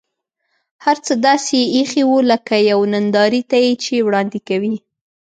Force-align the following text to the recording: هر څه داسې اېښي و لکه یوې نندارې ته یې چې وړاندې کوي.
هر 0.85 0.97
څه 1.05 1.13
داسې 1.27 1.57
اېښي 1.75 2.03
و 2.07 2.11
لکه 2.31 2.55
یوې 2.69 2.87
نندارې 2.93 3.41
ته 3.49 3.57
یې 3.65 3.71
چې 3.83 4.05
وړاندې 4.07 4.39
کوي. 4.47 4.75